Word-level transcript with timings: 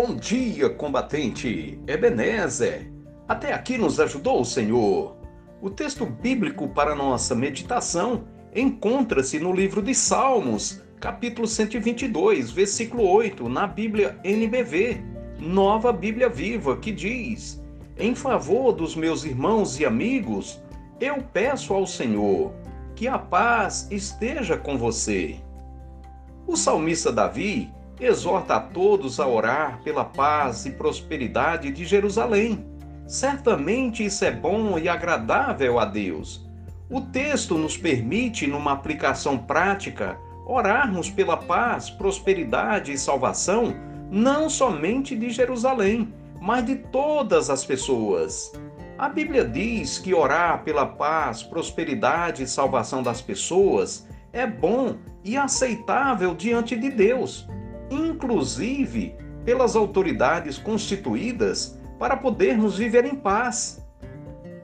Bom 0.00 0.14
dia, 0.14 0.70
combatente! 0.70 1.76
Ebenezer! 1.84 2.88
Até 3.26 3.52
aqui 3.52 3.76
nos 3.76 3.98
ajudou 3.98 4.40
o 4.40 4.44
Senhor. 4.44 5.16
O 5.60 5.68
texto 5.68 6.06
bíblico 6.06 6.68
para 6.68 6.94
nossa 6.94 7.34
meditação 7.34 8.28
encontra-se 8.54 9.40
no 9.40 9.52
livro 9.52 9.82
de 9.82 9.92
Salmos, 9.96 10.80
capítulo 11.00 11.48
122, 11.48 12.52
versículo 12.52 13.10
8, 13.10 13.48
na 13.48 13.66
Bíblia 13.66 14.16
NBV, 14.22 15.02
Nova 15.40 15.92
Bíblia 15.92 16.28
Viva, 16.28 16.76
que 16.76 16.92
diz: 16.92 17.60
Em 17.98 18.14
favor 18.14 18.70
dos 18.70 18.94
meus 18.94 19.24
irmãos 19.24 19.80
e 19.80 19.84
amigos, 19.84 20.62
eu 21.00 21.24
peço 21.32 21.74
ao 21.74 21.88
Senhor 21.88 22.52
que 22.94 23.08
a 23.08 23.18
paz 23.18 23.88
esteja 23.90 24.56
com 24.56 24.78
você. 24.78 25.40
O 26.46 26.54
salmista 26.54 27.10
Davi 27.10 27.76
exorta 28.00 28.56
a 28.56 28.60
todos 28.60 29.18
a 29.18 29.26
orar 29.26 29.80
pela 29.82 30.04
paz 30.04 30.66
e 30.66 30.70
prosperidade 30.70 31.70
de 31.70 31.84
Jerusalém. 31.84 32.64
Certamente 33.06 34.04
isso 34.04 34.24
é 34.24 34.30
bom 34.30 34.78
e 34.78 34.88
agradável 34.88 35.78
a 35.78 35.84
Deus. 35.84 36.46
O 36.90 37.00
texto 37.00 37.56
nos 37.56 37.76
permite, 37.76 38.46
numa 38.46 38.72
aplicação 38.72 39.36
prática, 39.36 40.18
orarmos 40.46 41.10
pela 41.10 41.36
paz, 41.36 41.90
prosperidade 41.90 42.92
e 42.92 42.98
salvação, 42.98 43.74
não 44.10 44.48
somente 44.48 45.16
de 45.16 45.30
Jerusalém, 45.30 46.12
mas 46.40 46.64
de 46.64 46.76
todas 46.76 47.50
as 47.50 47.64
pessoas. 47.64 48.52
A 48.96 49.08
Bíblia 49.08 49.44
diz 49.44 49.98
que 49.98 50.14
orar 50.14 50.62
pela 50.64 50.86
paz, 50.86 51.42
prosperidade 51.42 52.42
e 52.42 52.48
salvação 52.48 53.02
das 53.02 53.20
pessoas 53.20 54.06
é 54.32 54.46
bom 54.46 54.96
e 55.24 55.36
aceitável 55.36 56.34
diante 56.34 56.76
de 56.76 56.90
Deus 56.90 57.46
inclusive 57.90 59.14
pelas 59.44 59.74
autoridades 59.76 60.58
constituídas 60.58 61.78
para 61.98 62.16
podermos 62.16 62.76
viver 62.76 63.04
em 63.04 63.14
paz. 63.14 63.84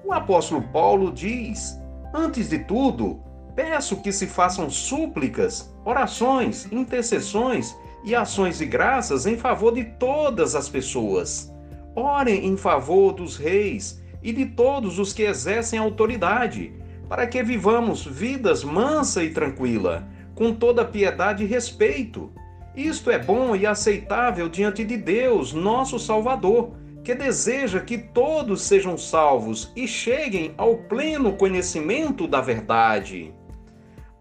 O 0.04 0.12
apóstolo 0.12 0.62
Paulo 0.72 1.10
diz: 1.10 1.78
Antes 2.12 2.50
de 2.50 2.58
tudo, 2.60 3.20
peço 3.56 4.02
que 4.02 4.12
se 4.12 4.26
façam 4.26 4.68
súplicas, 4.68 5.74
orações, 5.84 6.70
intercessões 6.70 7.74
e 8.04 8.14
ações 8.14 8.58
de 8.58 8.66
graças 8.66 9.26
em 9.26 9.36
favor 9.36 9.72
de 9.72 9.84
todas 9.84 10.54
as 10.54 10.68
pessoas. 10.68 11.50
Orem 11.96 12.46
em 12.46 12.56
favor 12.56 13.12
dos 13.12 13.36
reis 13.36 14.02
e 14.22 14.32
de 14.32 14.46
todos 14.46 14.98
os 14.98 15.12
que 15.12 15.22
exercem 15.22 15.78
autoridade, 15.78 16.74
para 17.08 17.26
que 17.26 17.42
vivamos 17.42 18.04
vidas 18.04 18.64
mansa 18.64 19.22
e 19.22 19.30
tranquila, 19.30 20.06
com 20.34 20.52
toda 20.52 20.84
piedade 20.84 21.44
e 21.44 21.46
respeito 21.46 22.30
isto 22.76 23.10
é 23.10 23.18
bom 23.18 23.54
e 23.54 23.66
aceitável 23.66 24.48
diante 24.48 24.84
de 24.84 24.96
Deus, 24.96 25.52
nosso 25.52 25.98
Salvador, 25.98 26.72
que 27.04 27.14
deseja 27.14 27.80
que 27.80 27.98
todos 27.98 28.62
sejam 28.62 28.96
salvos 28.96 29.70
e 29.76 29.86
cheguem 29.86 30.54
ao 30.56 30.76
pleno 30.78 31.34
conhecimento 31.34 32.26
da 32.26 32.40
verdade. 32.40 33.32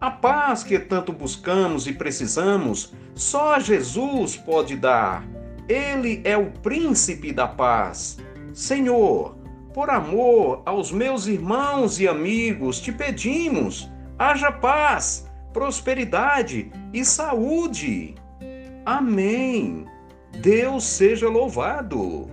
A 0.00 0.10
paz 0.10 0.62
que 0.62 0.78
tanto 0.78 1.12
buscamos 1.12 1.86
e 1.86 1.92
precisamos, 1.92 2.92
só 3.14 3.58
Jesus 3.58 4.36
pode 4.36 4.76
dar. 4.76 5.24
Ele 5.66 6.20
é 6.24 6.36
o 6.36 6.50
príncipe 6.50 7.32
da 7.32 7.48
paz. 7.48 8.18
Senhor, 8.52 9.34
por 9.72 9.88
amor 9.88 10.62
aos 10.66 10.92
meus 10.92 11.26
irmãos 11.26 11.98
e 11.98 12.06
amigos, 12.06 12.80
te 12.80 12.92
pedimos: 12.92 13.90
haja 14.18 14.52
paz, 14.52 15.26
prosperidade 15.54 16.70
e 16.92 17.02
saúde. 17.02 18.14
Amém. 18.84 19.86
Deus 20.40 20.84
seja 20.84 21.28
louvado. 21.28 22.28